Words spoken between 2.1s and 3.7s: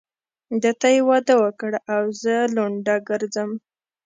زه لونډه ګرځم.